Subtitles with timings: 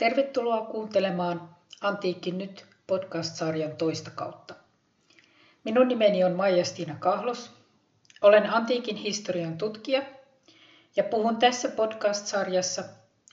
[0.00, 4.54] Tervetuloa kuuntelemaan Antiikki nyt podcast-sarjan toista kautta.
[5.64, 7.50] Minun nimeni on Maija-Stiina Kahlos.
[8.22, 10.02] Olen antiikin historian tutkija
[10.96, 12.84] ja puhun tässä podcast-sarjassa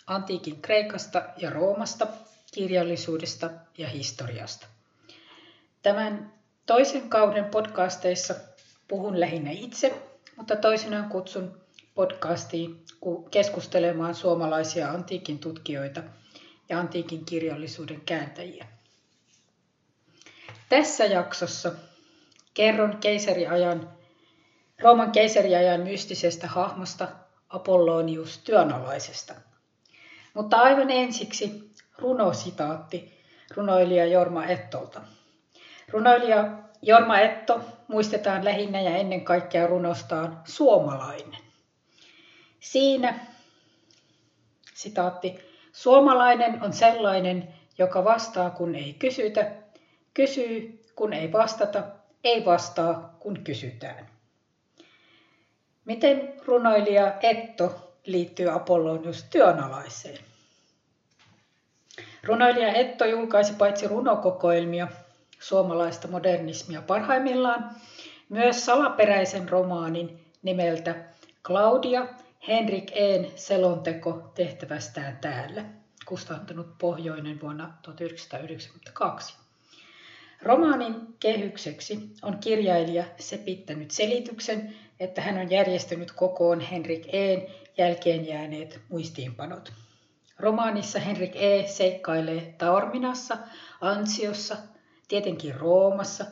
[0.07, 2.07] antiikin Kreikasta ja Roomasta,
[2.53, 4.67] kirjallisuudesta ja historiasta.
[5.81, 6.33] Tämän
[6.65, 8.35] toisen kauden podcasteissa
[8.87, 10.01] puhun lähinnä itse,
[10.35, 11.61] mutta toisinaan kutsun
[11.95, 12.85] podcastiin
[13.31, 16.03] keskustelemaan suomalaisia antiikin tutkijoita
[16.69, 18.67] ja antiikin kirjallisuuden kääntäjiä.
[20.69, 21.71] Tässä jaksossa
[22.53, 23.89] kerron keisariajan,
[24.81, 27.07] Rooman keisariajan mystisestä hahmosta
[27.49, 29.33] Apollonius työnalaisesta.
[30.33, 33.23] Mutta aivan ensiksi runositaatti
[33.55, 35.01] runoilija Jorma Ettolta.
[35.89, 41.37] Runoilija Jorma Etto muistetaan lähinnä ja ennen kaikkea runostaan suomalainen.
[42.59, 43.19] Siinä,
[44.73, 45.46] sitaatti,
[45.77, 49.51] suomalainen on sellainen, joka vastaa kun ei kysytä,
[50.13, 51.83] kysyy kun ei vastata,
[52.23, 54.07] ei vastaa kun kysytään.
[55.85, 60.17] Miten runoilija Etto liittyy Apollonius työnalaiseen?
[62.23, 64.87] Runoilija Etto julkaisi paitsi runokokoelmia,
[65.39, 67.69] suomalaista modernismia parhaimmillaan,
[68.29, 70.95] myös salaperäisen romaanin nimeltä
[71.43, 72.07] Claudia
[72.47, 75.65] Henrik Een selonteko tehtävästään täällä,
[76.05, 79.35] kustantanut Pohjoinen vuonna 1992.
[80.41, 88.79] Romaanin kehykseksi on kirjailija sepittänyt selityksen, että hän on järjestänyt kokoon Henrik Een jälkeen jääneet
[88.89, 89.73] muistiinpanot.
[90.39, 91.67] Romaanissa Henrik E.
[91.67, 93.37] seikkailee Taorminassa,
[93.81, 94.57] Ansiossa,
[95.07, 96.25] tietenkin Roomassa,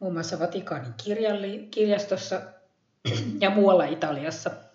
[0.00, 0.94] muun muassa Vatikaanin
[1.70, 2.42] kirjastossa
[3.40, 4.50] ja muualla Italiassa–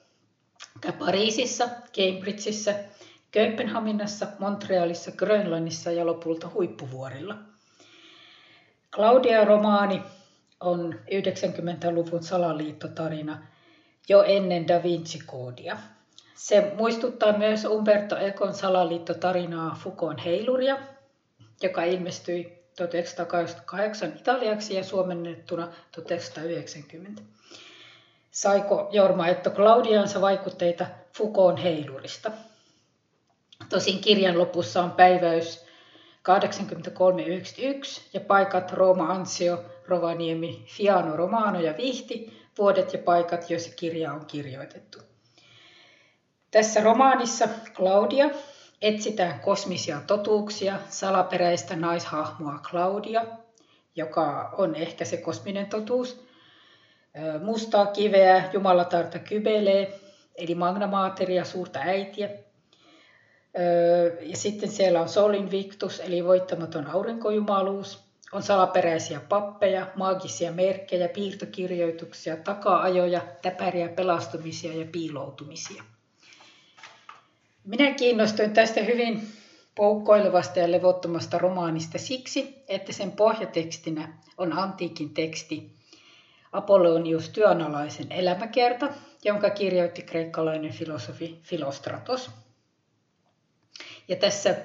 [0.99, 2.71] Pariisissa, Cambridgeissa,
[3.31, 7.35] Kööpenhaminassa, Montrealissa, Grönlannissa ja lopulta huippuvuorilla.
[8.91, 10.01] Claudia-romaani
[10.59, 13.37] on 90-luvun salaliittotarina
[14.09, 15.77] jo ennen Da Vinci-koodia.
[16.35, 20.77] Se muistuttaa myös Umberto Econ salaliittotarinaa Fukon heiluria,
[21.63, 22.43] joka ilmestyi
[22.75, 27.21] 1988 italiaksi ja suomennettuna 1990
[28.31, 30.85] saiko Jorma Etto Claudiansa vaikutteita
[31.17, 32.31] Foucaultin heilurista.
[33.69, 35.65] Tosin kirjan lopussa on päiväys
[36.21, 44.13] 8391 ja paikat Rooma Ansio, Rovaniemi, Fiano Romano ja Vihti, vuodet ja paikat, joissa kirja
[44.13, 44.99] on kirjoitettu.
[46.51, 48.29] Tässä romaanissa Claudia
[48.81, 53.25] etsitään kosmisia totuuksia, salaperäistä naishahmoa Claudia,
[53.95, 56.30] joka on ehkä se kosminen totuus,
[57.43, 59.99] mustaa kiveä, jumalatarta kybelee,
[60.35, 62.29] eli Magna Materia, suurta äitiä.
[64.21, 68.11] Ja sitten siellä on Sol Invictus, eli voittamaton aurinkojumaluus.
[68.31, 75.83] On salaperäisiä pappeja, maagisia merkkejä, piirtokirjoituksia, taka-ajoja, täpäriä pelastumisia ja piiloutumisia.
[77.63, 79.27] Minä kiinnostuin tästä hyvin
[79.75, 85.80] poukkoilevasta ja levottomasta romaanista siksi, että sen pohjatekstinä on antiikin teksti,
[86.51, 88.89] Apollonius työnalaisen elämäkerta,
[89.23, 92.31] jonka kirjoitti kreikkalainen filosofi Filostratos.
[94.07, 94.55] Ja tässä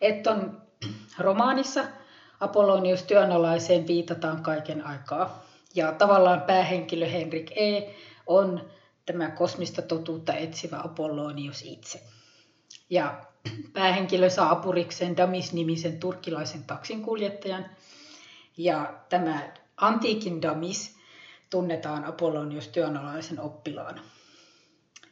[0.00, 0.62] Etton
[1.18, 1.84] romaanissa
[2.40, 5.42] Apollonius työnalaiseen viitataan kaiken aikaa.
[5.74, 7.94] Ja tavallaan päähenkilö Henrik E.
[8.26, 8.70] on
[9.06, 12.02] tämä kosmista totuutta etsivä Apollonius itse.
[12.90, 13.24] Ja
[13.72, 17.66] päähenkilö saa apurikseen Damis-nimisen turkkilaisen taksinkuljettajan.
[18.56, 20.96] Ja tämä Antiikin Damis
[21.50, 24.02] tunnetaan Apollonius työnalaisen oppilaana.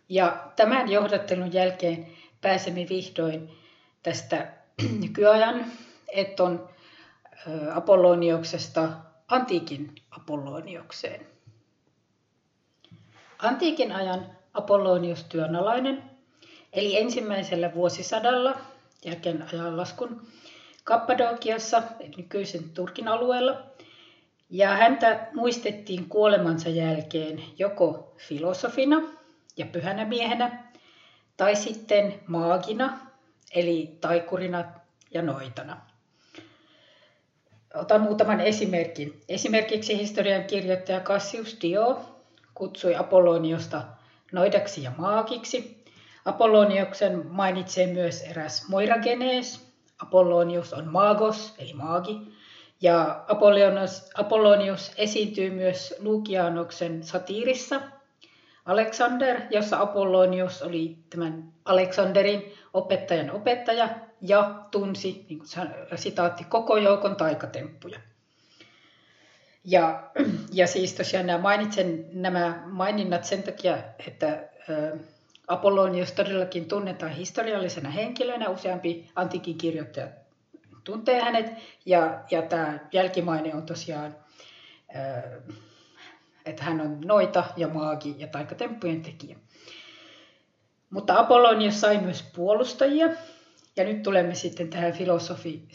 [0.08, 2.06] Ja tämän johdattelun jälkeen
[2.40, 3.50] pääsemme vihdoin
[4.02, 4.52] tästä
[5.02, 5.64] nykyajan
[6.08, 6.68] Eton
[7.74, 8.88] Apollonioksesta
[9.28, 11.26] antiikin Apolloniokseen.
[13.38, 16.02] Antiikin ajan Apollonius työnalainen
[16.72, 18.60] eli ensimmäisellä vuosisadalla
[19.04, 20.26] jälkeen ajanlaskun
[20.84, 21.82] Kappadokiassa,
[22.16, 23.69] nykyisen Turkin alueella,
[24.50, 29.02] ja häntä muistettiin kuolemansa jälkeen joko filosofina
[29.56, 30.64] ja pyhänä miehenä,
[31.36, 32.98] tai sitten maagina,
[33.54, 34.64] eli taikurina
[35.10, 35.76] ja noitana.
[37.74, 39.20] Otan muutaman esimerkin.
[39.28, 42.00] Esimerkiksi historian kirjoittaja Cassius Dio
[42.54, 43.82] kutsui Apolloniosta
[44.32, 45.84] noidaksi ja maagiksi.
[46.24, 49.70] Apollonioksen mainitsee myös eräs Moiragenes.
[50.02, 52.32] Apollonius on magos, eli maagi,
[52.80, 57.80] ja Apollonius, Apollonius esiintyy myös Lukianoksen satiirissa
[58.66, 63.88] Alexander, jossa Apollonius oli tämän Alexanderin opettajan opettaja
[64.20, 65.48] ja tunsi, niin kuin
[65.94, 68.00] sitaatti, koko joukon taikatemppuja.
[69.64, 70.10] Ja,
[70.52, 74.48] ja siis tosiaan nämä mainitsen nämä maininnat sen takia, että
[75.48, 78.48] Apollonius todellakin tunnetaan historiallisena henkilönä.
[78.48, 80.19] Useampi antiikin kirjoittaja
[80.84, 81.52] tuntee hänet.
[81.86, 84.16] Ja, ja tämä jälkimaine on tosiaan,
[86.46, 89.36] että hän on noita ja maagi ja taikatemppujen tekijä.
[90.90, 93.08] Mutta Apollonius sai myös puolustajia.
[93.76, 95.68] Ja nyt tulemme sitten tähän filosofi,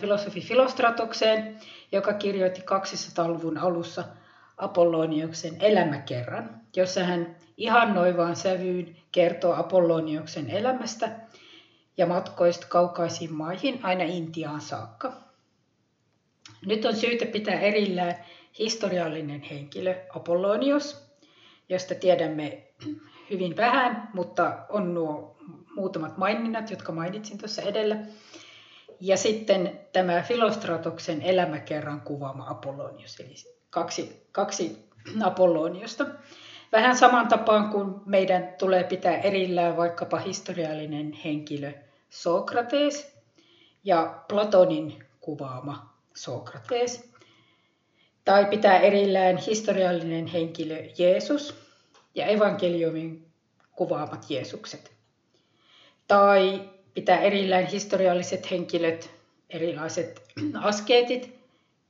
[0.00, 1.58] filosofi Filostratoksen,
[1.92, 4.04] joka kirjoitti 200-luvun alussa
[4.56, 11.10] Apolloniuksen elämäkerran, jossa hän ihannoivaan sävyyn kertoo Apolloniuksen elämästä
[11.98, 15.12] ja matkoista kaukaisiin maihin aina Intiaan saakka.
[16.66, 18.14] Nyt on syytä pitää erillään
[18.58, 21.08] historiallinen henkilö Apollonius,
[21.68, 22.62] josta tiedämme
[23.30, 25.36] hyvin vähän, mutta on nuo
[25.76, 27.96] muutamat maininnat, jotka mainitsin tuossa edellä.
[29.00, 33.34] Ja sitten tämä Filostratoksen elämäkerran kuvaama Apollonius, eli
[33.70, 34.88] kaksi, kaksi
[35.22, 36.06] Apolloniosta.
[36.72, 41.72] Vähän saman tapaan kuin meidän tulee pitää erillään vaikkapa historiallinen henkilö
[42.10, 43.16] Sokrates
[43.84, 47.10] ja Platonin kuvaama Sokrates.
[48.24, 51.54] Tai pitää erillään historiallinen henkilö Jeesus
[52.14, 53.26] ja evankeliumin
[53.76, 54.92] kuvaamat Jeesukset.
[56.08, 59.10] Tai pitää erillään historialliset henkilöt,
[59.50, 60.22] erilaiset
[60.62, 61.38] askeetit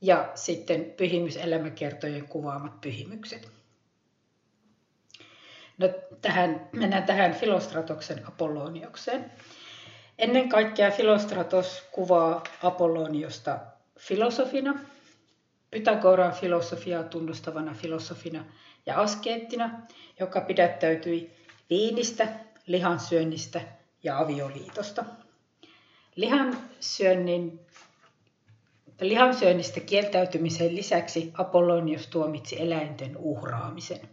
[0.00, 3.48] ja sitten pyhimyselämäkertojen kuvaamat pyhimykset.
[5.78, 5.88] No,
[6.22, 9.32] tähän, mennään tähän Filostratoksen Apolloniokseen.
[10.18, 13.58] Ennen kaikkea Filostratos kuvaa Apolloniosta
[13.98, 14.80] filosofina,
[15.70, 18.44] Pythagoran filosofiaa tunnustavana filosofina
[18.86, 19.80] ja askeettina,
[20.20, 21.30] joka pidättäytyi
[21.70, 22.28] viinistä,
[22.66, 23.60] lihansyönnistä
[24.02, 25.04] ja avioliitosta.
[26.16, 27.60] Lihansyönnin,
[29.00, 34.08] lihansyönnistä kieltäytymisen lisäksi Apollonius tuomitsi eläinten uhraamisen.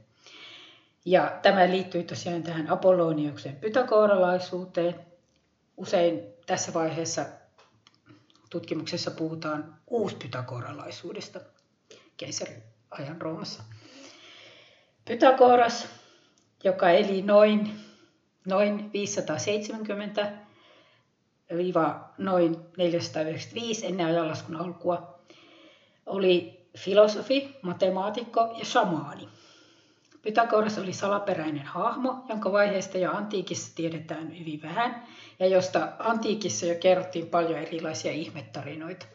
[1.05, 4.95] Ja tämä liittyy tosiaan tähän Apolloniuksen pythagoralaisuuteen.
[5.77, 7.25] Usein tässä vaiheessa
[8.49, 11.39] tutkimuksessa puhutaan uuspythagoralaisuudesta
[12.17, 13.63] keisarin ajan Roomassa.
[15.05, 15.87] Pythagoras,
[16.63, 17.79] joka eli noin,
[18.45, 20.31] noin 570
[22.17, 25.19] noin 495 ennen ajanlaskun alkua,
[26.05, 29.29] oli filosofi, matemaatikko ja shamaani.
[30.25, 35.03] Pythagoras oli salaperäinen hahmo, jonka vaiheesta jo antiikissa tiedetään hyvin vähän
[35.39, 39.05] ja josta antiikissa jo kerrottiin paljon erilaisia ihmettarinoita.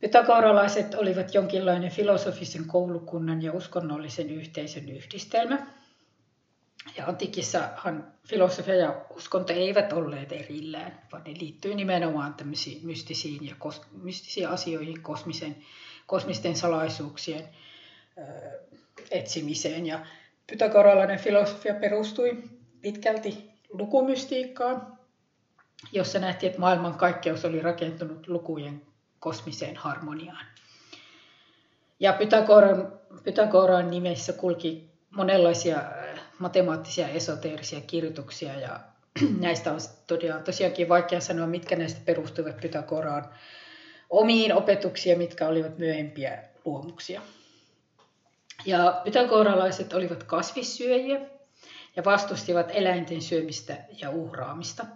[0.00, 5.66] Pythagoralaiset olivat jonkinlainen filosofisen koulukunnan ja uskonnollisen yhteisön yhdistelmä.
[6.96, 13.54] Ja antiikissahan filosofia ja uskonto eivät olleet erillään, vaan ne liittyy nimenomaan tämmöisiin mystisiin, ja
[13.58, 15.56] kos, mystisiin asioihin, kosmisen,
[16.06, 17.48] kosmisten salaisuuksien
[19.10, 19.86] etsimiseen.
[19.86, 20.06] Ja
[20.46, 22.42] pythagoralainen filosofia perustui
[22.80, 24.98] pitkälti lukumystiikkaan,
[25.92, 28.82] jossa nähtiin, että maailman kaikkeus oli rakentunut lukujen
[29.20, 30.46] kosmiseen harmoniaan.
[32.00, 32.92] Ja Pythagoran,
[33.24, 38.80] Pythagoran nimessä kulki monenlaisia äh, matemaattisia esoteerisia kirjoituksia ja
[39.40, 43.28] näistä on tosiaan, tosiaankin vaikea sanoa, mitkä näistä perustuivat Pythagoraan
[44.10, 47.20] omiin opetuksiin, mitkä olivat myöhempiä luomuksia.
[48.66, 51.20] Ja pythagoralaiset olivat kasvissyöjiä
[51.96, 54.86] ja vastustivat eläinten syömistä ja uhraamista.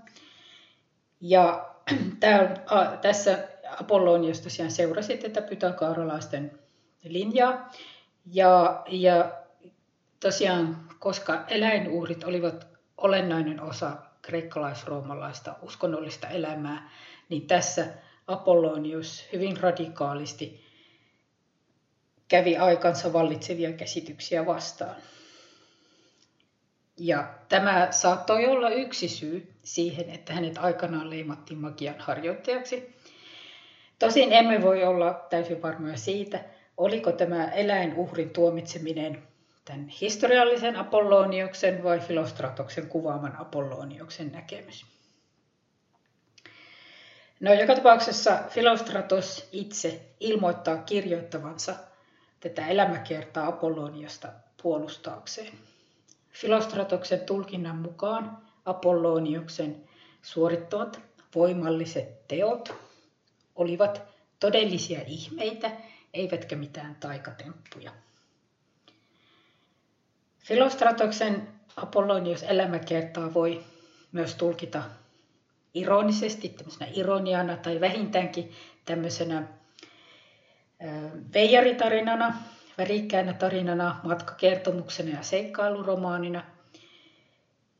[1.21, 1.75] Ja
[2.21, 3.49] tää, a, tässä
[3.81, 6.59] Apollonius tosiaan seurasi tätä pythagoralaisten
[7.05, 7.73] linjaa.
[8.27, 9.33] Ja, ja
[10.21, 16.91] tosiaan, koska eläinuhrit olivat olennainen osa kreikkalais-roomalaista uskonnollista elämää,
[17.29, 17.87] niin tässä
[18.27, 20.68] Apollonius hyvin radikaalisti
[22.29, 24.97] kävi aikansa vallitsevia käsityksiä vastaan.
[26.97, 32.97] Ja tämä saattoi olla yksi syy siihen, että hänet aikanaan leimattiin magian harjoittajaksi.
[33.99, 36.45] Tosin emme voi olla täysin varmoja siitä,
[36.77, 39.23] oliko tämä eläinuhrin tuomitseminen
[39.65, 44.87] tämän historiallisen Apollonioksen vai Filostratoksen kuvaaman Apollonioksen näkemys.
[47.41, 51.75] No, joka tapauksessa Filostratos itse ilmoittaa kirjoittavansa
[52.41, 54.29] tätä elämäkertaa Apolloniosta
[54.63, 55.53] puolustaakseen.
[56.31, 59.85] Filostratoksen tulkinnan mukaan Apolloniuksen
[60.23, 61.01] suorittamat
[61.35, 62.75] voimalliset teot
[63.57, 64.03] olivat
[64.41, 65.71] todellisia ihmeitä,
[66.15, 67.93] eivätkä mitään taikatemppuja.
[70.39, 73.65] Filostratoksen Apollonius elämäkertaa voi
[74.13, 74.83] myös tulkita
[75.75, 78.53] ironisesti, tämmöisenä ironiana tai vähintäänkin
[78.85, 79.49] tämmöisenä
[81.35, 82.35] veijaritarinana,
[82.79, 86.45] värikkäänä tarinana, matkakertomuksena ja seikkailuromaanina.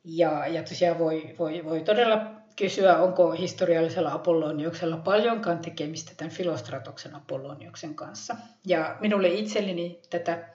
[0.05, 7.15] Ja, ja tosiaan voi, voi, voi todella kysyä, onko historiallisella Apolloniuksella paljonkaan tekemistä tämän Filostratoksen
[7.15, 8.37] Apolloniuksen kanssa.
[8.67, 10.49] Ja minulle itselleni tätä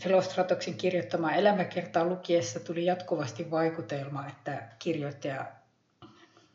[0.00, 5.46] Filostratoksen kirjoittamaa elämäkertaa lukiessa tuli jatkuvasti vaikutelma, että kirjoittaja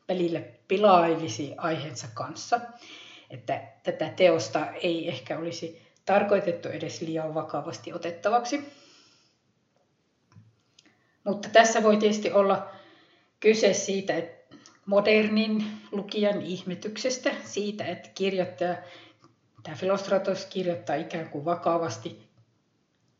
[0.07, 2.61] välillä pilailisi aiheensa kanssa.
[3.31, 8.73] Että tätä teosta ei ehkä olisi tarkoitettu edes liian vakavasti otettavaksi.
[11.23, 12.69] Mutta tässä voi tietysti olla
[13.39, 18.77] kyse siitä, että modernin lukijan ihmetyksestä, siitä, että kirjoittaja,
[19.63, 22.29] tämä Filostratos kirjoittaa ikään kuin vakavasti,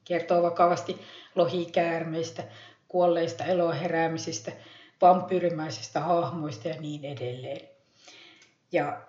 [0.05, 0.97] kertoo vakavasti
[1.35, 2.43] lohikäärmeistä,
[2.87, 4.51] kuolleista eloheräämisistä,
[5.01, 7.69] vampyyrimäisistä hahmoista ja niin edelleen.
[8.71, 9.01] Ja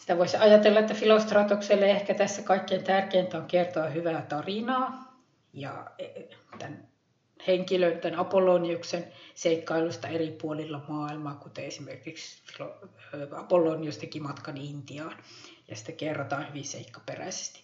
[0.00, 5.14] sitä voisi ajatella, että Filostratokselle ehkä tässä kaikkein tärkeintä on kertoa hyvää tarinaa
[5.52, 6.06] ja e,
[6.58, 6.88] tämän
[7.46, 12.42] henkilön, tämän Apolloniuksen seikkailusta eri puolilla maailmaa, kuten esimerkiksi
[13.36, 15.16] Apollonius teki matkan Intiaan
[15.68, 17.62] ja sitä kerrotaan hyvin seikkaperäisesti.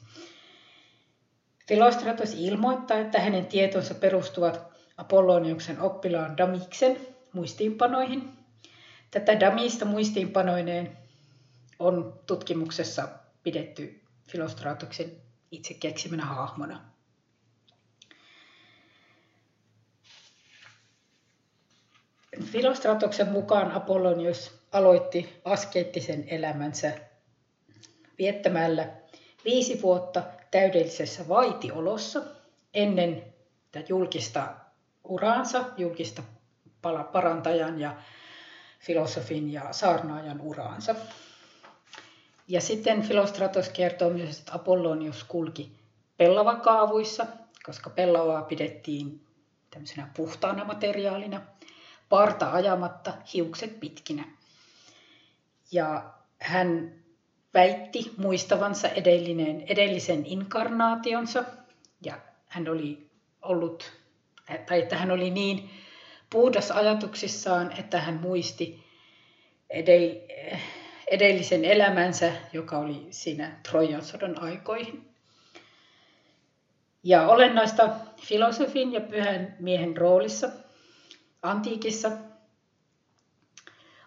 [1.69, 4.61] Filostratos ilmoittaa, että hänen tietonsa perustuvat
[4.97, 6.97] Apolloniuksen oppilaan Damiksen
[7.33, 8.29] muistiinpanoihin.
[9.11, 11.06] Tätä Damista muistiinpanoineen
[11.79, 13.09] on tutkimuksessa
[13.43, 15.13] pidetty Filostratoksen
[15.51, 16.81] itse keksimänä hahmona.
[22.45, 26.93] Filostratoksen mukaan Apollonius aloitti askeettisen elämänsä
[28.19, 28.89] viettämällä
[29.45, 32.23] viisi vuotta täydellisessä vaitiolossa
[32.75, 33.35] ennen
[33.89, 34.55] julkista
[35.05, 36.23] uraansa, julkista
[37.13, 37.97] parantajan ja
[38.79, 40.95] filosofin ja saarnaajan uraansa.
[42.49, 45.73] Ja sitten Filostratos kertoo myös, että Apollonius kulki
[46.17, 47.27] pellavakaavuissa,
[47.63, 49.27] koska pellavaa pidettiin
[49.71, 51.43] tämmöisenä puhtaana materiaalina,
[52.09, 54.25] parta ajamatta, hiukset pitkinä.
[55.73, 56.95] Ja hän
[57.55, 61.45] väitti muistavansa edellinen, edellisen inkarnaationsa,
[62.05, 63.11] ja hän oli
[63.43, 63.93] ollut,
[64.67, 65.71] tai että hän oli niin
[66.31, 68.85] puhdas ajatuksissaan, että hän muisti
[69.71, 70.11] edell,
[71.11, 75.09] edellisen elämänsä, joka oli siinä Trojan sodan aikoihin.
[77.03, 80.49] Ja olennaista filosofin ja pyhän miehen roolissa
[81.43, 82.11] antiikissa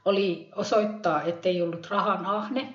[0.05, 2.73] oli osoittaa, ettei ollut rahan ahne.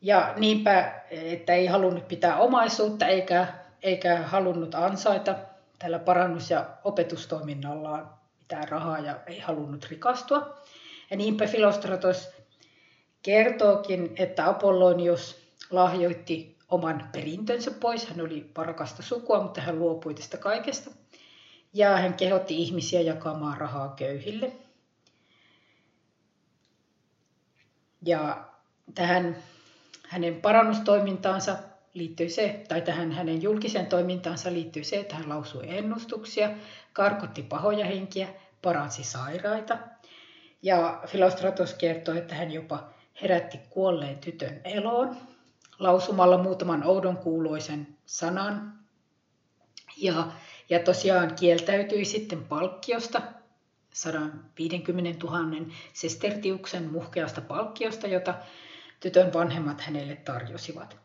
[0.00, 3.46] Ja niinpä, että ei halunnut pitää omaisuutta eikä,
[3.82, 5.34] eikä halunnut ansaita
[5.78, 10.58] tällä parannus- ja opetustoiminnallaan mitään rahaa ja ei halunnut rikastua.
[11.10, 12.41] Ja niinpä Filostratos
[13.22, 18.06] kertookin, että Apollonius lahjoitti oman perintönsä pois.
[18.06, 20.90] Hän oli varakasta sukua, mutta hän luopui tästä kaikesta.
[21.74, 24.52] Ja hän kehotti ihmisiä jakamaan rahaa köyhille.
[28.06, 28.44] Ja
[28.94, 29.36] tähän
[30.08, 31.56] hänen parannustoimintaansa
[31.94, 36.50] liittyy se, tai tähän hänen julkiseen toimintaansa liittyy se, että hän lausui ennustuksia,
[36.92, 38.28] karkotti pahoja henkiä,
[38.62, 39.78] paransi sairaita.
[40.62, 42.91] Ja Filostratos kertoo, että hän jopa
[43.22, 45.16] herätti kuolleen tytön eloon
[45.78, 48.72] lausumalla muutaman oudon kuuloisen sanan.
[49.96, 50.26] Ja,
[50.70, 53.22] ja tosiaan kieltäytyi sitten palkkiosta,
[53.92, 58.34] 150 000 sestertiuksen muhkeasta palkkiosta, jota
[59.00, 60.96] tytön vanhemmat hänelle tarjosivat.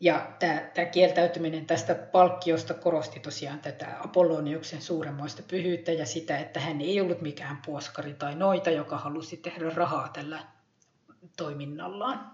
[0.00, 6.80] Ja tämä, kieltäytyminen tästä palkkiosta korosti tosiaan tätä Apolloniuksen suuremmoista pyhyyttä ja sitä, että hän
[6.80, 10.57] ei ollut mikään puoskari tai noita, joka halusi tehdä rahaa tällä
[11.36, 12.30] toiminnallaan.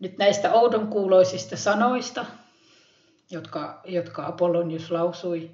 [0.00, 2.26] Nyt näistä oudonkuuloisista sanoista,
[3.30, 5.50] jotka, jotka Apollonius lausui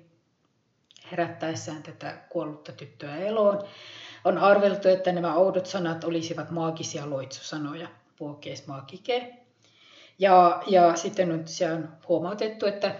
[1.12, 3.62] herättäessään tätä kuollutta tyttöä eloon,
[4.24, 9.34] on arveltu, että nämä oudot sanat olisivat maagisia loitsusanoja, puokees magike.
[10.18, 12.94] Ja, ja sitten on tosiaan huomautettu, että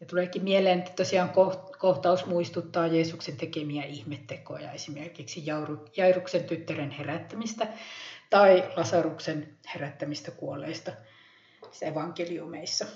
[0.00, 1.30] ja tuleekin mieleen, että tosiaan
[1.78, 5.44] kohtaus muistuttaa Jeesuksen tekemiä ihmettekoja, esimerkiksi
[5.96, 7.66] Jairuksen tyttären herättämistä
[8.30, 10.92] tai Lasaruksen herättämistä kuolleista
[11.82, 12.86] evankeliumeissa.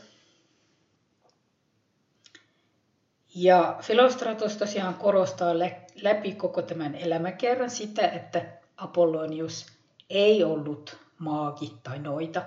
[3.35, 5.59] Ja Filostratos tosiaan korostaa
[6.03, 8.45] läpi koko tämän elämäkerran sitä, että
[8.77, 9.67] Apollonius
[10.11, 12.43] ei ollut maagi tai noita,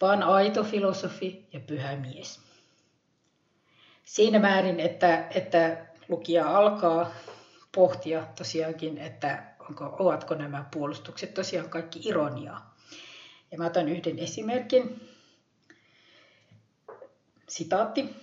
[0.00, 2.40] vaan aito filosofi ja pyhä mies.
[4.04, 7.10] Siinä määrin, että, että lukija alkaa
[7.74, 12.74] pohtia tosiaankin, että onko, ovatko nämä puolustukset tosiaan kaikki ironiaa.
[13.52, 15.08] Ja mä otan yhden esimerkin.
[17.48, 18.16] Sitaatti.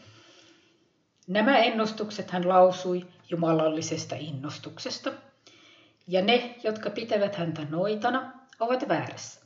[1.28, 5.12] Nämä ennustukset hän lausui jumalallisesta innostuksesta,
[6.08, 9.42] ja ne, jotka pitävät häntä noitana, ovat väärässä.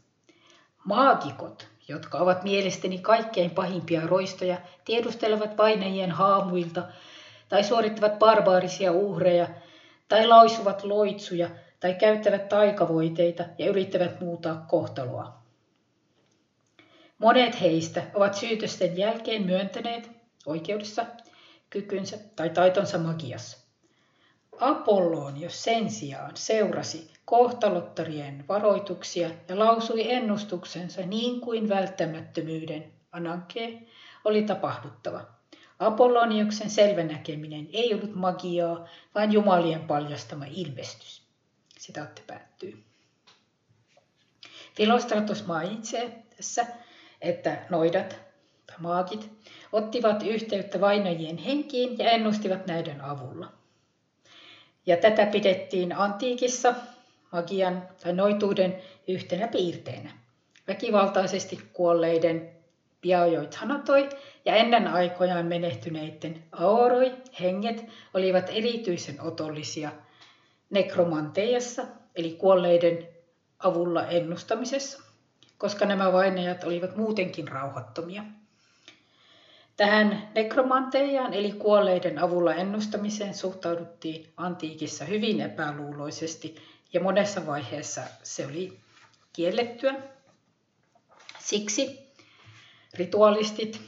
[0.86, 6.84] Maagikot, jotka ovat mielestäni kaikkein pahimpia roistoja, tiedustelevat painajien haamuilta
[7.50, 9.48] tai suorittavat barbaarisia uhreja
[10.08, 11.50] tai lausuvat loitsuja
[11.80, 15.46] tai käyttävät taikavoiteita ja yrittävät muuttaa kohtaloa.
[17.18, 20.12] Monet heistä ovat syytösten jälkeen myöntäneet
[20.46, 21.06] oikeudessa
[21.70, 23.58] kykynsä tai taitonsa magiassa.
[24.60, 33.82] Apollonius sen sijaan seurasi kohtalottarien varoituksia ja lausui ennustuksensa niin kuin välttämättömyyden ananke
[34.26, 35.22] oli tapahduttava.
[35.80, 41.25] Apolloniuksen selvänäkeminen ei ollut magiaa, vaan jumalien paljastama ilmestys.
[41.86, 42.84] Sitaatte päättyy.
[44.76, 46.66] Filostratos mainitsee tässä,
[47.22, 48.16] että noidat
[48.68, 49.32] tai maagit
[49.72, 53.52] ottivat yhteyttä vainajien henkiin ja ennustivat näiden avulla.
[54.86, 56.76] Ja tätä pidettiin antiikissa
[57.32, 60.12] magian tai noituuden yhtenä piirteenä.
[60.68, 62.52] Väkivaltaisesti kuolleiden
[63.02, 64.10] biajoit hanatoi
[64.46, 69.92] ja ennen aikojaan menehtyneiden aoroi, henget, olivat erityisen otollisia
[70.76, 73.08] nekromanteiassa, eli kuolleiden
[73.60, 75.04] avulla ennustamisessa,
[75.58, 78.24] koska nämä vainajat olivat muutenkin rauhattomia.
[79.78, 86.56] Tähän nekromanteiaan eli kuolleiden avulla ennustamiseen suhtauduttiin antiikissa hyvin epäluuloisesti
[86.94, 88.80] ja monessa vaiheessa se oli
[89.34, 89.96] kiellettyä.
[91.40, 92.14] Siksi
[92.94, 93.82] ritualistit,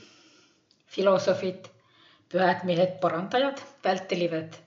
[0.88, 1.72] filosofit,
[2.30, 4.67] pyhät miehet, parantajat välttelivät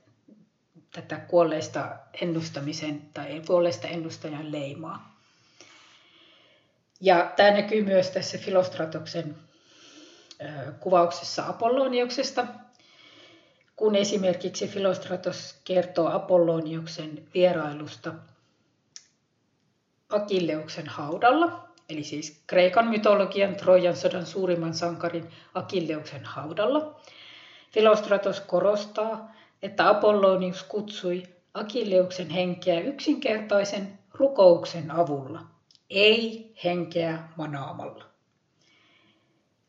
[0.93, 5.17] tätä kuolleista ennustamisen tai kuolleista ennustajan leimaa.
[7.01, 9.37] Ja tämä näkyy myös tässä Filostratoksen
[10.81, 12.47] kuvauksessa Apolloniuksesta,
[13.77, 18.15] kun esimerkiksi Filostratos kertoo Apolloniuksen vierailusta
[20.09, 27.01] Akilleuksen haudalla, eli siis Kreikan mytologian Trojan sodan suurimman sankarin Akilleuksen haudalla.
[27.73, 31.23] Filostratos korostaa, että Apollonius kutsui
[31.55, 35.41] Akilleuksen henkeä yksinkertaisen rukouksen avulla,
[35.91, 38.05] ei henkeä manaamalla.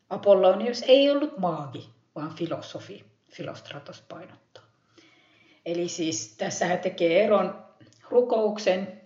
[0.10, 4.63] Apollonius ei ollut maagi, vaan filosofi, Filostratos painottaa.
[5.65, 7.65] Eli siis tässä hän tekee eron
[8.10, 9.01] rukouksen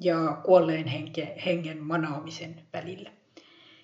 [0.00, 3.10] ja kuolleen henke, hengen manaamisen välillä.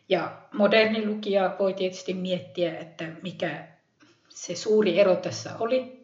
[0.08, 3.68] Ja moderni lukija voi tietysti miettiä, että mikä
[4.28, 5.95] se suuri ero tässä oli,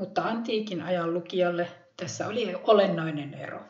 [0.00, 3.60] mutta antiikin ajan lukijalle tässä oli olennainen ero.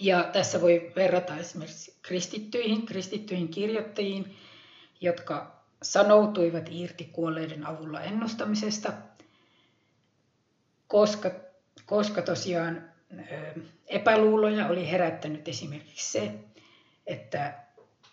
[0.00, 4.36] Ja tässä voi verrata esimerkiksi kristittyihin, kristittyihin kirjoittajiin,
[5.00, 8.92] jotka sanoutuivat irti kuolleiden avulla ennustamisesta,
[10.86, 11.30] koska,
[11.86, 12.90] koska tosiaan
[13.86, 16.34] epäluuloja oli herättänyt esimerkiksi se,
[17.06, 17.54] että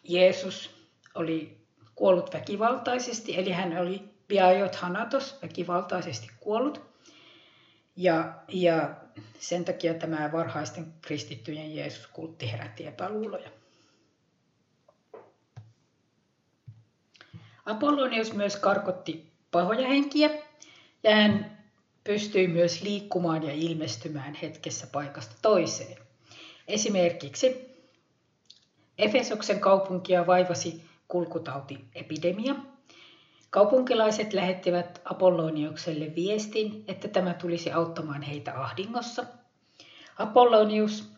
[0.03, 1.57] Jeesus oli
[1.95, 6.81] kuollut väkivaltaisesti, eli hän oli biaiot hanatos, väkivaltaisesti kuollut.
[7.95, 8.95] Ja, ja
[9.39, 13.49] sen takia tämä varhaisten kristittyjen Jeesus-kultti herätti epäluuloja.
[17.65, 20.29] Apollonius myös karkotti pahoja henkiä
[21.03, 21.57] ja hän
[22.03, 25.97] pystyi myös liikkumaan ja ilmestymään hetkessä paikasta toiseen.
[26.67, 27.71] Esimerkiksi
[28.97, 32.55] Efesoksen kaupunkia vaivasi kulkutautiepidemia.
[33.51, 39.25] Kaupunkilaiset lähettivät Apolloniukselle viestin, että tämä tulisi auttamaan heitä ahdingossa.
[40.17, 41.13] Apollonius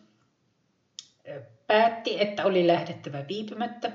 [1.66, 3.90] päätti, että oli lähdettävä viipymättä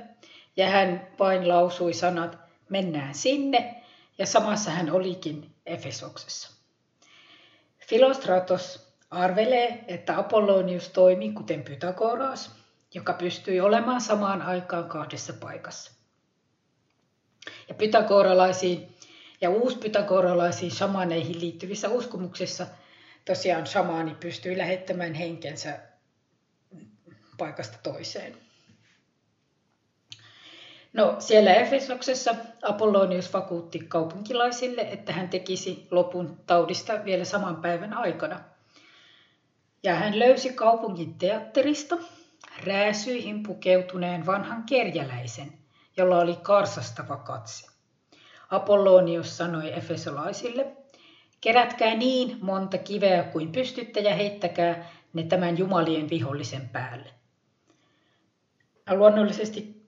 [0.58, 2.38] ja hän vain lausui sanat,
[2.70, 3.84] mennään sinne,
[4.18, 6.50] ja samassa hän olikin Efesoksessa.
[7.88, 12.56] Filostratos arvelee, että Apollonius toimi kuten Pythagoras,
[12.94, 15.99] joka pystyi olemaan samaan aikaan kahdessa paikassa.
[17.70, 18.96] Ja pythagoralaisiin
[19.42, 22.68] ja uuspythagoralaisiin shamaneihin liittyvissä uskomuksissa
[23.26, 25.80] tosiaan shamaani pystyi lähettämään henkensä
[27.38, 28.38] paikasta toiseen.
[30.94, 38.40] No siellä Efesoksessa Apollonius vakuutti kaupunkilaisille, että hän tekisi lopun taudista vielä saman päivän aikana.
[39.84, 41.98] Ja hän löysi kaupungin teatterista
[42.66, 45.59] rääsyihin pukeutuneen vanhan kerjäläisen,
[46.00, 47.68] jolla oli karsastava katse.
[48.50, 50.76] Apollonius sanoi efesolaisille,
[51.42, 57.10] Kerätkää niin monta kiveä kuin pystytte ja heittäkää ne tämän jumalien vihollisen päälle.
[58.92, 59.86] Luonnollisesti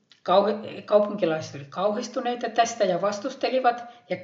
[0.85, 4.17] kaupunkilaiset olivat kauhistuneita tästä ja vastustelivat, ja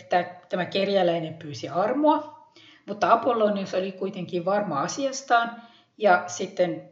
[0.49, 2.47] tämä kerjäläinen pyysi armoa,
[2.85, 5.61] mutta Apollonius oli kuitenkin varma asiastaan,
[5.97, 6.89] ja sitten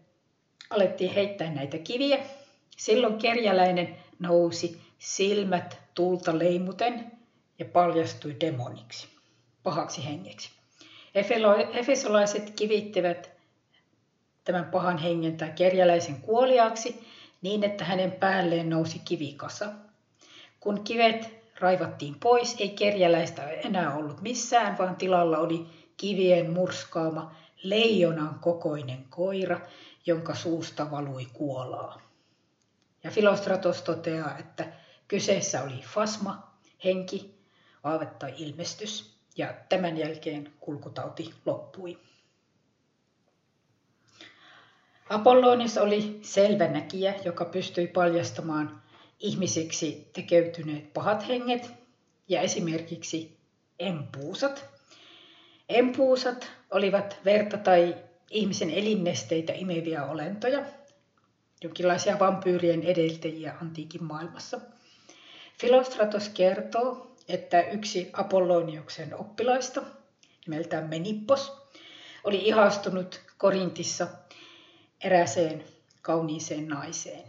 [0.70, 2.20] alettiin heittää näitä kiviä.
[2.78, 7.12] Silloin kerjäläinen nousi silmät tulta leimuten
[7.60, 9.08] ja paljastui demoniksi,
[9.64, 10.50] pahaksi hengeksi.
[11.74, 13.32] Efesolaiset kivittivät
[14.44, 17.08] tämän pahan hengen tai kerjäläisen kuoliaaksi
[17.42, 19.66] niin, että hänen päälleen nousi kivikasa.
[20.60, 25.66] Kun kivet raivattiin pois, ei kerjäläistä enää ollut missään, vaan tilalla oli
[25.98, 29.60] kivien murskaama leijonan kokoinen koira,
[30.06, 32.02] jonka suusta valui kuolaa.
[33.04, 34.68] Ja Filostratos toteaa, että
[35.08, 37.36] kyseessä oli fasma, henki,
[37.84, 41.98] aave tai ilmestys, ja tämän jälkeen kulkutauti loppui.
[45.10, 48.82] Apollonis oli selvänäkijä, joka pystyi paljastamaan
[49.20, 51.72] ihmisiksi tekeytyneet pahat henget
[52.28, 53.38] ja esimerkiksi
[53.80, 54.66] empuusat.
[55.70, 57.96] Empuusat olivat verta tai
[58.30, 60.66] ihmisen elinnesteitä imeviä olentoja,
[61.64, 64.62] jonkinlaisia vampyyrien edeltäjiä antiikin maailmassa.
[65.60, 69.82] Filostratos kertoo, että yksi Apolloniuksen oppilaista,
[70.48, 71.52] nimeltään Menippos,
[72.24, 74.08] oli ihastunut Korintissa
[75.04, 75.64] eräseen
[76.02, 77.24] kauniiseen naiseen.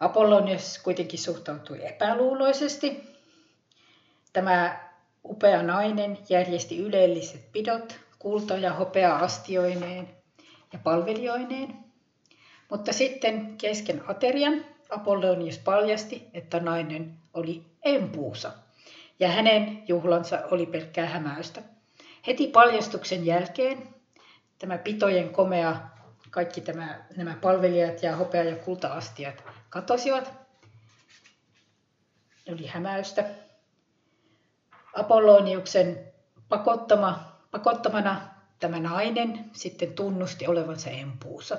[0.00, 3.00] Apollonius kuitenkin suhtautui epäluuloisesti.
[4.32, 4.88] Tämä
[5.24, 10.08] upea nainen järjesti ylelliset pidot kulta- ja hopea-astioineen
[10.72, 11.76] ja palvelijoineen.
[12.70, 18.52] Mutta sitten kesken aterian Apollonius paljasti, että nainen oli empuusa
[19.20, 21.62] ja hänen juhlansa oli pelkkää hämäystä.
[22.26, 23.94] Heti paljastuksen jälkeen
[24.58, 25.76] tämä pitojen komea,
[26.30, 30.32] kaikki tämä, nämä palvelijat ja hopea- ja kulta-astiat katosivat.
[32.52, 33.24] Oli hämäystä.
[34.94, 36.12] Apolloniuksen
[36.48, 38.20] pakottama, pakottamana
[38.60, 41.58] tämä nainen sitten tunnusti olevansa empuusa.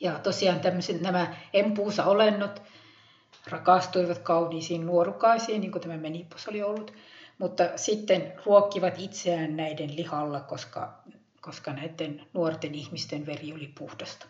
[0.00, 2.62] Ja tosiaan tämmöiset, nämä empuusa-olennot
[3.46, 6.92] rakastuivat kauniisiin nuorukaisiin, niin kuin tämä Menipos oli ollut,
[7.38, 11.02] mutta sitten ruokkivat itseään näiden lihalla, koska,
[11.40, 14.26] koska näiden nuorten ihmisten veri oli puhdasta.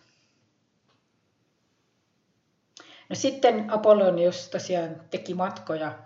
[3.08, 5.98] No sitten Apollonius tosiaan teki matkoja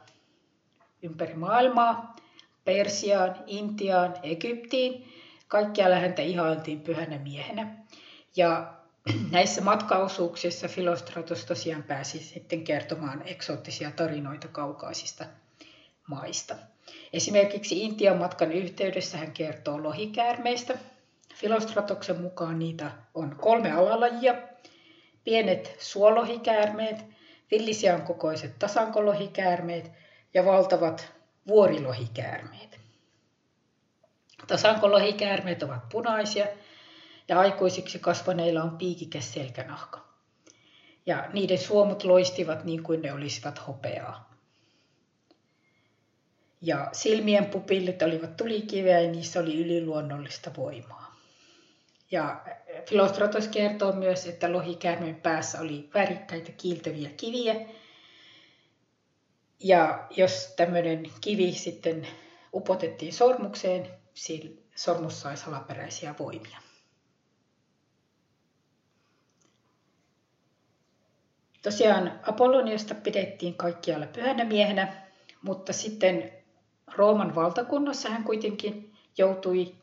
[1.02, 2.16] ympäri maailmaa,
[2.64, 5.12] Persiaan, Intiaan, Egyptiin.
[5.48, 7.76] Kaikkialla häntä ihailtiin pyhänä miehenä.
[8.36, 8.74] Ja
[9.30, 15.24] näissä matkaosuuksissa Filostratos tosiaan pääsi sitten kertomaan eksoottisia tarinoita kaukaisista
[16.06, 16.54] maista.
[17.12, 20.78] Esimerkiksi Intian matkan yhteydessä hän kertoo lohikäärmeistä.
[21.34, 24.34] Filostratoksen mukaan niitä on kolme alalajia.
[25.24, 27.04] Pienet suolohikäärmeet,
[27.50, 29.90] villisian kokoiset tasankolohikäärmeet
[30.34, 31.12] ja valtavat
[31.48, 32.80] vuorilohikäärmeet.
[34.46, 36.46] Tasankolohikäärmeet ovat punaisia
[37.32, 40.04] ja aikuisiksi kasvaneilla on piikikäs selkänahka.
[41.06, 44.34] Ja niiden suomut loistivat niin kuin ne olisivat hopeaa.
[46.60, 51.16] Ja silmien pupillit olivat tulikiveä ja niissä oli yliluonnollista voimaa.
[52.10, 52.42] Ja
[52.88, 57.54] Filostratos kertoo myös, että lohikäärmeen päässä oli värikkäitä kiiltäviä kiviä.
[59.60, 62.06] Ja jos tämmöinen kivi sitten
[62.54, 63.88] upotettiin sormukseen,
[64.74, 66.71] sormus sai salaperäisiä voimia.
[71.62, 75.02] Tosiaan Apolloniasta pidettiin kaikkialla pyhänä miehenä,
[75.42, 76.32] mutta sitten
[76.94, 79.74] Rooman valtakunnassa hän kuitenkin joutui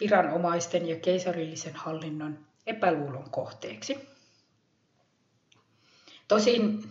[0.00, 4.08] viranomaisten ja keisarillisen hallinnon epäluulon kohteeksi.
[6.28, 6.84] Tosin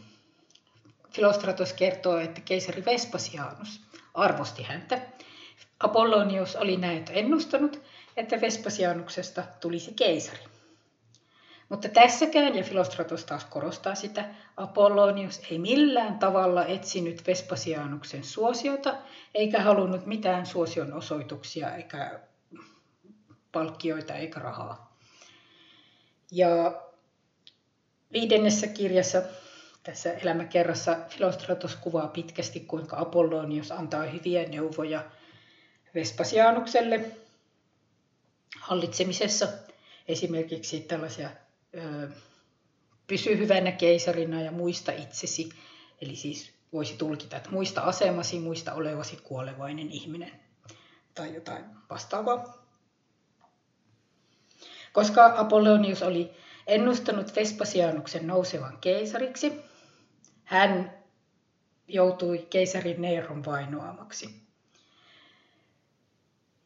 [1.11, 3.81] Filostratos kertoo, että keisari Vespasianus
[4.13, 5.01] arvosti häntä.
[5.79, 7.81] Apollonius oli näet ennustanut,
[8.17, 10.54] että Vespasianuksesta tulisi keisari.
[11.69, 14.25] Mutta tässäkään, ja Filostratos taas korostaa sitä,
[14.57, 18.97] Apollonius ei millään tavalla etsinyt Vespasianuksen suosiota,
[19.33, 22.19] eikä halunnut mitään suosion osoituksia, eikä
[23.51, 24.97] palkkioita, eikä rahaa.
[26.31, 26.81] Ja
[28.13, 29.21] viidennessä kirjassa,
[29.83, 35.03] tässä elämäkerrassa, Filostratos kuvaa pitkästi, kuinka Apollonius antaa hyviä neuvoja
[35.95, 37.05] Vespasianukselle
[38.59, 39.47] hallitsemisessa.
[40.07, 41.29] Esimerkiksi tällaisia
[43.07, 45.49] pysy hyvänä keisarina ja muista itsesi.
[46.01, 50.31] Eli siis voisi tulkita, että muista asemasi, muista olevasi kuolevainen ihminen.
[51.15, 52.65] tai jotain vastaavaa.
[54.93, 56.31] Koska Apollonius oli
[56.67, 59.53] ennustanut Vespasianuksen nousevan keisariksi,
[60.43, 61.03] hän
[61.87, 64.29] joutui keisarin Neeron vainoamaksi.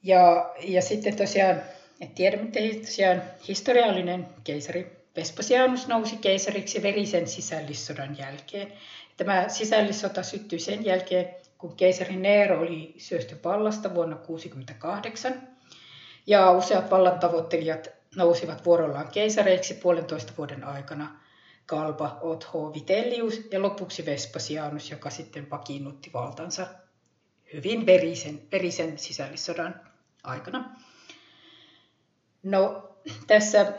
[0.04, 1.62] Ja, ja sitten tosiaan,
[2.02, 8.74] et tiedä miten tosiaan historiallinen keisari Vespasianus nousi keisariksi verisen sisällissodan jälkeen.
[9.18, 15.48] Tämä sisällissota syttyi sen jälkeen, kun keisari Nero oli syösty vallasta vuonna 1968.
[16.28, 21.20] Ja useat vallan tavoittelijat nousivat vuorollaan keisareiksi puolentoista vuoden aikana.
[21.66, 26.68] Kalpa, Otho, Vitellius ja lopuksi Vespasianus, joka sitten vakiinnutti valtansa
[27.54, 29.82] hyvin verisen, verisen sisällissodan
[30.24, 30.76] aikana.
[32.44, 32.94] No,
[33.28, 33.74] tässä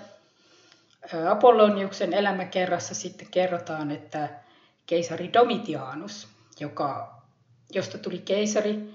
[1.31, 4.29] Apolloniuksen elämäkerrassa sitten kerrotaan, että
[4.87, 6.29] keisari Domitianus,
[6.61, 7.21] joka,
[7.73, 8.95] josta tuli keisari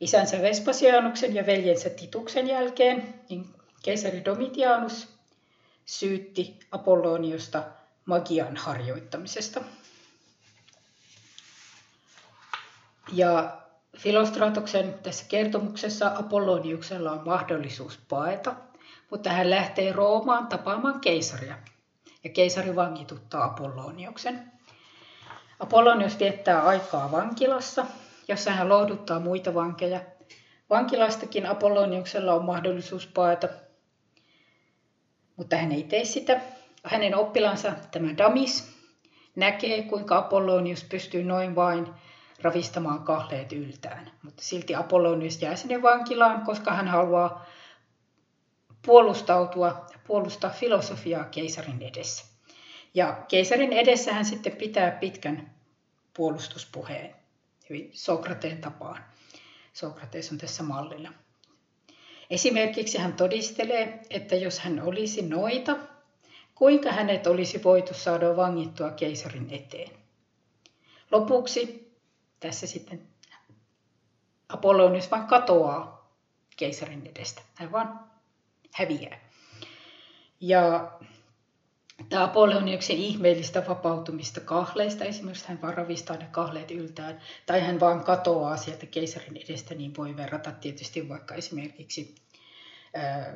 [0.00, 5.08] isänsä Vespasianuksen ja veljensä Tituksen jälkeen, niin keisari Domitianus
[5.86, 7.62] syytti Apolloniusta
[8.06, 9.60] magian harjoittamisesta.
[13.12, 13.62] Ja
[13.96, 18.54] Filostratoksen tässä kertomuksessa Apolloniuksella on mahdollisuus paeta,
[19.12, 21.58] mutta hän lähtee Roomaan tapaamaan keisaria.
[22.24, 24.52] Ja keisari vankituttaa Apolloniuksen.
[25.60, 27.86] Apollonius viettää aikaa vankilassa,
[28.28, 30.00] jossa hän lohduttaa muita vankeja.
[30.70, 33.48] Vankilastakin Apolloniuksella on mahdollisuus paeta,
[35.36, 36.40] mutta hän ei tee sitä.
[36.84, 38.72] Hänen oppilansa, tämä Damis,
[39.36, 41.86] näkee, kuinka Apollonius pystyy noin vain
[42.42, 44.10] ravistamaan kahleet yltään.
[44.22, 47.46] Mutta silti Apollonius jää sinne vankilaan, koska hän haluaa
[48.86, 52.24] puolustautua ja puolustaa filosofiaa keisarin edessä.
[52.94, 55.54] Ja keisarin edessä hän sitten pitää pitkän
[56.14, 57.16] puolustuspuheen,
[57.70, 59.04] hyvin Sokrateen tapaan.
[59.72, 61.08] Sokrates on tässä mallilla.
[62.30, 65.76] Esimerkiksi hän todistelee, että jos hän olisi noita,
[66.54, 69.90] kuinka hänet olisi voitu saada vangittua keisarin eteen.
[71.10, 71.92] Lopuksi
[72.40, 73.08] tässä sitten
[74.48, 76.10] Apollonius vain katoaa
[76.56, 77.42] keisarin edestä.
[77.54, 78.11] Hän vaan
[78.72, 79.20] häviää.
[80.40, 80.92] Ja
[82.08, 88.04] tämä Apolloniuksen ihmeellistä vapautumista kahleista, esimerkiksi hän vaan ravistaa ne kahleet yltään, tai hän vaan
[88.04, 92.14] katoaa sieltä keisarin edestä, niin voi verrata tietysti vaikka esimerkiksi
[92.94, 93.34] ää,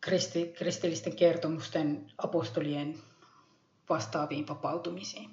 [0.00, 2.98] kristi, kristillisten kertomusten apostolien
[3.88, 5.30] vastaaviin vapautumisiin.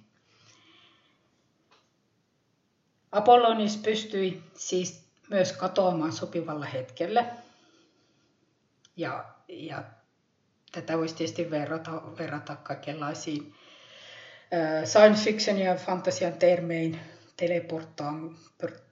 [3.12, 7.26] Apollonius pystyi siis myös katoamaan sopivalla hetkellä.
[9.00, 9.84] Ja, ja
[10.72, 13.56] tätä voisi tietysti verrata, verrata kaikenlaisiin
[14.86, 17.00] science fiction ja fantasian termein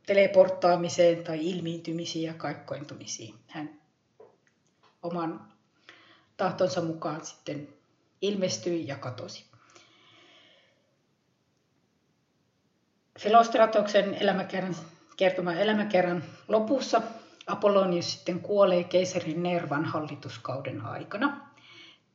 [0.05, 3.35] teleportaamiseen tai ilmiintymisiin ja kaikkointumisiin.
[3.47, 3.81] Hän
[5.03, 5.53] oman
[6.37, 7.67] tahtonsa mukaan sitten
[8.21, 9.45] ilmestyi ja katosi.
[13.19, 14.75] Filostratoksen elämäkerran,
[15.17, 17.01] kertoman elämäkerran lopussa
[17.47, 21.49] Apollonius sitten kuolee keisarin Nervan hallituskauden aikana.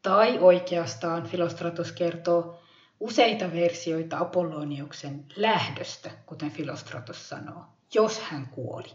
[0.03, 2.59] Tai oikeastaan Filostratos kertoo
[3.01, 7.64] useita versioita Apolloniuksen lähdöstä, kuten Filostratos sanoo,
[7.95, 8.88] jos hän kuoli.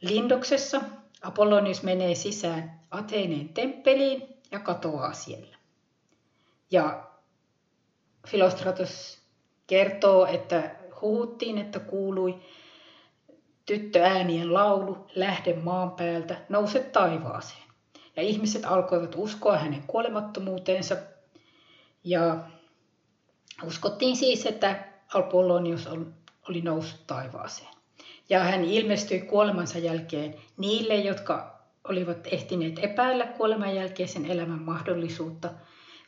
[0.00, 0.80] Lindoksessa
[1.22, 5.56] Apollonius menee sisään Ateeneen temppeliin ja katoaa siellä.
[6.70, 7.06] Ja
[8.28, 9.18] Filostratos
[9.66, 12.42] kertoo, että huhuttiin, että kuului
[13.66, 17.62] tyttöäänien laulu, lähde maan päältä, nouse taivaaseen.
[18.16, 20.96] Ja ihmiset alkoivat uskoa hänen kuolemattomuuteensa.
[22.04, 22.38] Ja
[23.64, 25.88] uskottiin siis, että Apollonius
[26.48, 27.70] oli noussut taivaaseen.
[28.28, 35.50] Ja hän ilmestyi kuolemansa jälkeen niille, jotka olivat ehtineet epäillä kuoleman jälkeisen elämän mahdollisuutta.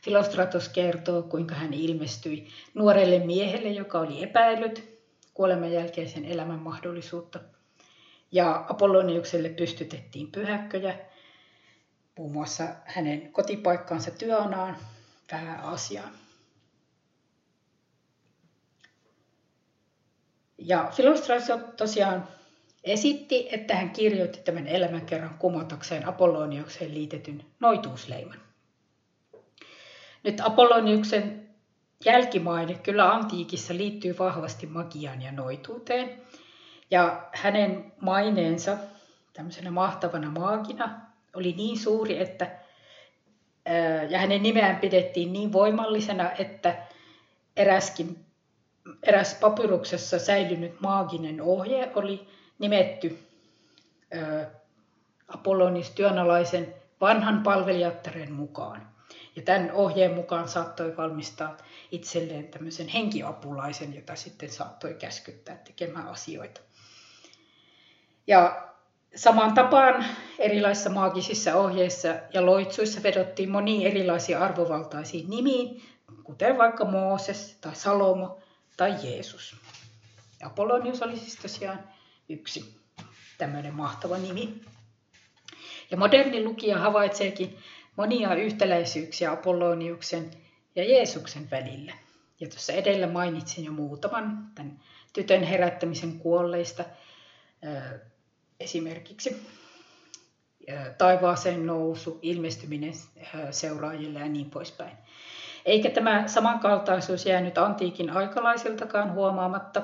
[0.01, 4.94] Filostratos kertoo, kuinka hän ilmestyi nuorelle miehelle, joka oli epäillyt
[5.35, 7.39] kuoleman jälkeisen elämän mahdollisuutta.
[8.31, 10.99] Ja Apolloniukselle pystytettiin pyhäkköjä,
[12.17, 14.77] muun muassa hänen kotipaikkaansa Työnaan
[15.29, 16.13] pääasiaan.
[20.57, 22.27] Ja Filostratos tosiaan
[22.83, 28.41] esitti, että hän kirjoitti tämän elämänkerran kumotakseen Apolloniukseen liitetyn noituusleiman.
[30.23, 31.44] Nyt Apolloniuksen
[32.05, 36.21] jälkimaine kyllä antiikissa liittyy vahvasti magiaan ja noituuteen.
[36.91, 38.77] Ja hänen maineensa
[39.33, 41.01] tämmöisenä mahtavana maagina
[41.33, 42.51] oli niin suuri, että
[44.09, 46.75] ja hänen nimeään pidettiin niin voimallisena, että
[47.57, 48.25] eräskin,
[49.03, 52.27] eräs papyruksessa säilynyt maaginen ohje oli
[52.59, 53.19] nimetty
[55.27, 58.94] Apollonius työnalaisen vanhan palvelijattaren mukaan.
[59.35, 61.57] Ja tämän ohjeen mukaan saattoi valmistaa
[61.91, 66.61] itselleen tämmöisen henkiapulaisen, jota sitten saattoi käskyttää tekemään asioita.
[68.27, 68.69] Ja
[69.15, 70.05] samaan tapaan
[70.39, 75.83] erilaisissa maagisissa ohjeissa ja loitsuissa vedottiin moniin erilaisiin arvovaltaisiin nimiin,
[76.23, 78.39] kuten vaikka Mooses tai Salomo
[78.77, 79.55] tai Jeesus.
[80.43, 81.79] Apollonius oli siis tosiaan
[82.29, 82.75] yksi
[83.37, 84.61] tämmöinen mahtava nimi.
[85.91, 87.57] Ja moderni lukija havaitseekin
[87.95, 90.31] monia yhtäläisyyksiä Apolloniuksen
[90.75, 91.93] ja Jeesuksen välillä.
[92.39, 94.79] Ja tuossa edellä mainitsin jo muutaman tämän
[95.13, 96.83] tytön herättämisen kuolleista
[98.59, 99.47] esimerkiksi
[100.97, 102.93] taivaaseen nousu, ilmestyminen
[103.51, 104.97] seuraajille ja niin poispäin.
[105.65, 109.81] Eikä tämä samankaltaisuus jäänyt antiikin aikalaisiltakaan huomaamatta.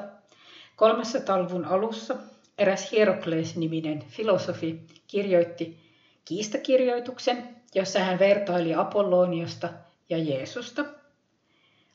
[0.75, 2.15] Kolmessa luvun alussa
[2.57, 5.79] eräs Hierokles-niminen filosofi kirjoitti
[6.25, 9.69] kiistakirjoituksen, jossa hän vertaili Apolloniosta
[10.09, 10.85] ja Jeesusta.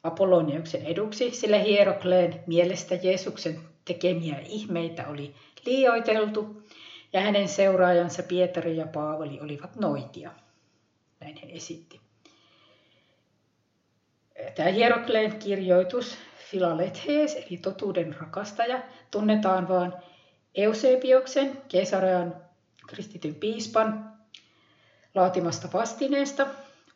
[0.02, 5.34] Apolloniuksen eduksi, sillä Hierokleen mielestä Jeesuksen tekemiä ihmeitä oli
[5.66, 6.62] liioiteltu
[7.12, 10.30] ja hänen seuraajansa Pietari ja Paavali olivat noitia.
[11.20, 12.00] Näin hän esitti.
[14.54, 16.18] Tämä Hierokleen kirjoitus,
[16.50, 19.92] Philalethes, eli totuuden rakastaja, tunnetaan vain
[20.54, 22.36] Eusebioksen, Kesarean
[22.86, 24.15] kristityn piispan,
[25.16, 26.46] laatimasta vastineesta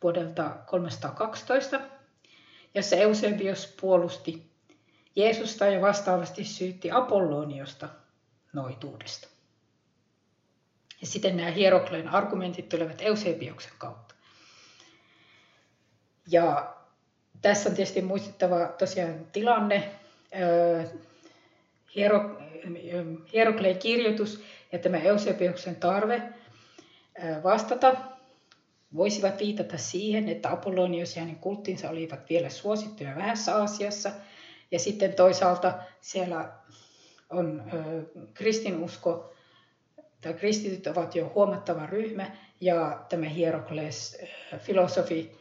[0.03, 1.81] vuodelta 312,
[2.75, 4.51] jossa Eusebios puolusti
[5.17, 7.89] Jeesusta ja vastaavasti syytti Apolloniosta
[8.53, 9.29] noituudesta.
[11.01, 14.15] Ja sitten nämä Hierokleen argumentit tulevat Eusebioksen kautta.
[16.31, 16.75] Ja
[17.43, 19.91] tässä on tietysti muistettava tosiaan tilanne.
[23.33, 26.23] Hierokleen kirjoitus ja tämä Eusebioksen tarve
[27.43, 27.97] vastata
[28.97, 34.11] voisivat viitata siihen, että Apollonius ja hänen kulttinsa olivat vielä suosittuja vähässä Aasiassa.
[34.71, 36.53] Ja sitten toisaalta siellä
[37.31, 37.63] on
[38.35, 39.35] kristinusko,
[40.21, 44.19] tai kristityt ovat jo huomattava ryhmä, ja tämä Hierokles
[44.59, 45.41] filosofi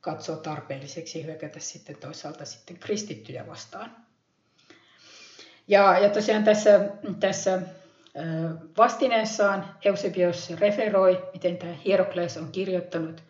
[0.00, 3.96] katsoo tarpeelliseksi hyökätä sitten toisaalta sitten kristittyjä vastaan.
[5.68, 7.62] Ja, ja tosiaan tässä, tässä
[8.78, 13.22] Vastineessaan Eusebios referoi, miten tämä Hierokles on kirjoittanut,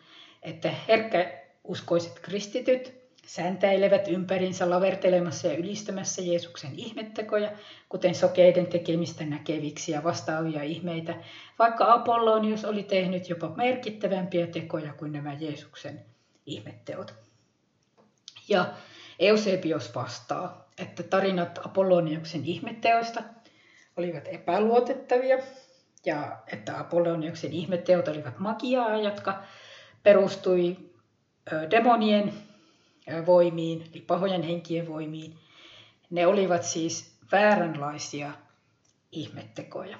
[0.43, 7.51] että herkkäuskoiset kristityt sääntäilevät ympärinsä lavertelemassa ja ylistämässä Jeesuksen ihmettekoja,
[7.89, 11.15] kuten sokeiden tekemistä näkeviksi ja vastaavia ihmeitä,
[11.59, 16.05] vaikka Apollonius oli tehnyt jopa merkittävämpiä tekoja kuin nämä Jeesuksen
[16.45, 17.13] ihmetteot.
[18.47, 18.65] Ja
[19.19, 23.23] Eusebios vastaa, että tarinat Apolloniuksen ihmetteoista–
[23.97, 25.37] olivat epäluotettavia
[26.05, 29.43] ja että Apolloniuksen ihmetteot olivat magiaa, jotka
[30.03, 30.77] perustui
[31.71, 32.33] demonien
[33.25, 35.39] voimiin, eli pahojen henkien voimiin.
[36.09, 38.31] Ne olivat siis vääränlaisia
[39.11, 39.97] ihmettekoja.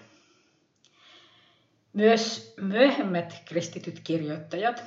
[1.93, 4.83] Myös myöhemmät kristityt kirjoittajat,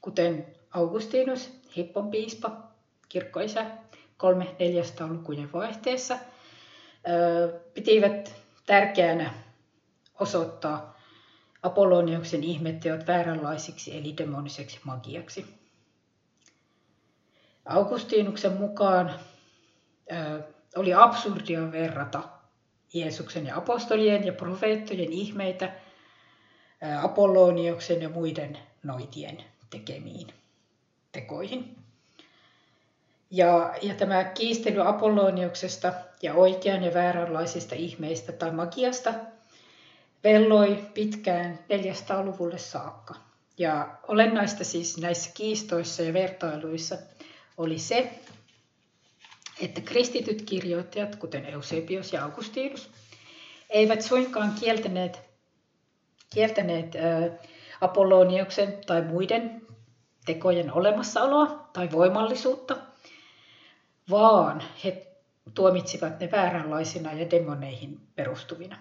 [0.00, 2.62] kuten Augustinus, Hippon piispa,
[3.08, 6.18] kirkkoisä 3-400 lukujen vaihteessa–
[7.74, 8.34] pitivät
[8.66, 9.34] tärkeänä
[10.20, 10.98] osoittaa
[11.62, 15.46] Apolloniuksen ihmetteot vääränlaisiksi eli demoniseksi magiaksi.
[17.64, 19.14] Augustinuksen mukaan
[20.76, 22.22] oli absurdia verrata
[22.94, 25.72] Jeesuksen ja apostolien ja profeettojen ihmeitä
[27.02, 30.26] Apolloniuksen ja muiden noitien tekemiin
[31.12, 31.77] tekoihin.
[33.30, 39.14] Ja, ja tämä kiistely Apolloniuksesta ja oikean ja vääränlaisista ihmeistä tai magiasta
[40.24, 43.14] velloi pitkään 400-luvulle saakka.
[43.58, 46.96] Ja olennaista siis näissä kiistoissa ja vertailuissa
[47.56, 48.10] oli se,
[49.60, 52.90] että kristityt kirjoittajat, kuten Eusebius ja Augustinus,
[53.70, 55.20] eivät suinkaan kieltäneet,
[56.34, 56.98] kieltäneet ä,
[57.80, 59.62] Apolloniuksen tai muiden
[60.26, 62.76] tekojen olemassaoloa tai voimallisuutta,
[64.10, 65.06] vaan he
[65.54, 68.78] tuomitsivat ne vääränlaisina ja demoneihin perustuvina.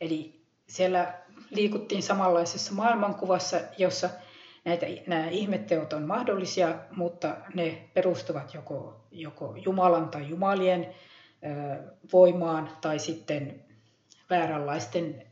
[0.00, 1.14] Eli siellä
[1.50, 4.10] liikuttiin samanlaisessa maailmankuvassa, jossa
[4.64, 10.94] näitä, nämä ihmetteot on mahdollisia, mutta ne perustuvat joko, joko Jumalan tai Jumalien
[12.12, 13.64] voimaan tai sitten
[14.30, 15.26] vääränlaisten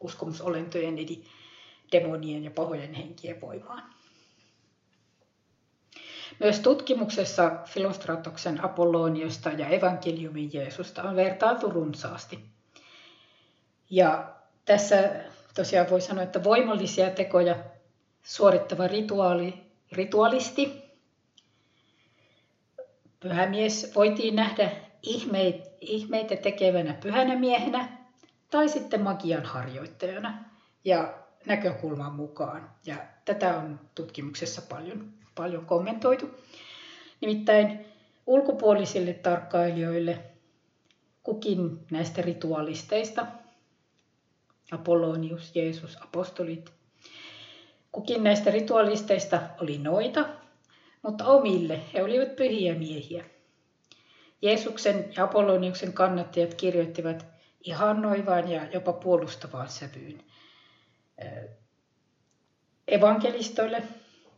[0.00, 1.24] uskomusolentojen eli
[1.92, 3.94] demonien ja pahojen henkien voimaan.
[6.40, 12.44] Myös tutkimuksessa Filostratoksen Apolloniosta ja evankeliumin Jeesusta on vertailtu runsaasti.
[13.90, 15.10] Ja tässä
[15.54, 17.56] tosiaan voi sanoa, että voimallisia tekoja
[18.22, 19.54] suorittava rituaali,
[19.92, 20.84] ritualisti,
[23.20, 24.70] pyhämies, voitiin nähdä
[25.80, 27.88] ihmeitä tekevänä pyhänä miehenä
[28.50, 30.44] tai sitten magian harjoittajana
[30.84, 32.70] ja näkökulman mukaan.
[32.86, 36.30] Ja tätä on tutkimuksessa paljon, paljon kommentoitu.
[37.20, 37.86] Nimittäin
[38.26, 40.18] ulkopuolisille tarkkailijoille
[41.22, 43.26] kukin näistä ritualisteista,
[44.72, 46.72] Apollonius, Jeesus, apostolit,
[47.92, 50.28] kukin näistä ritualisteista oli noita,
[51.02, 53.24] mutta omille he olivat pyhiä miehiä.
[54.42, 57.26] Jeesuksen ja Apolloniuksen kannattajat kirjoittivat
[57.64, 60.24] ihannoivaan ja jopa puolustavaan sävyyn.
[62.88, 63.82] Evankelistoille,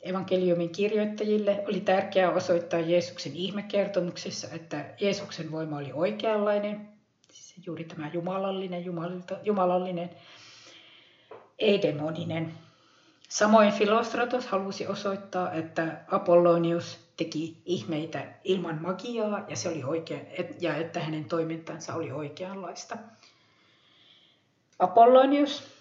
[0.03, 6.89] evankeliumin kirjoittajille oli tärkeää osoittaa Jeesuksen ihmekertomuksessa, että Jeesuksen voima oli oikeanlainen,
[7.31, 8.85] siis juuri tämä jumalallinen,
[9.43, 10.11] jumalallinen,
[11.59, 12.55] ei demoninen.
[13.29, 20.27] Samoin Filostratos halusi osoittaa, että Apollonius teki ihmeitä ilman magiaa ja, se oli oikein,
[20.61, 22.97] ja että hänen toimintansa oli oikeanlaista.
[24.79, 25.76] Apollonius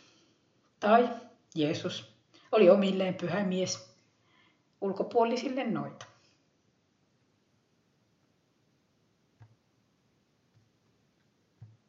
[0.85, 1.09] tai
[1.55, 2.15] Jeesus
[2.51, 3.95] oli omilleen pyhä mies,
[4.81, 6.05] ulkopuolisille noita.